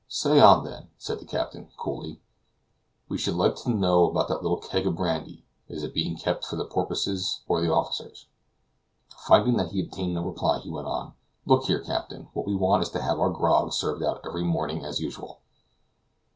[0.07, 2.19] "Say on, then," said the captain coolly.
[3.07, 5.45] "We should like to know about that little keg of brandy.
[5.69, 8.25] Is it being kept for the porpoises or the officers?"
[9.27, 11.13] Finding that he obtained no reply, he went on:
[11.45, 14.83] "Look here, captain, what we want is to have our grog served out every morning
[14.83, 15.37] as usual."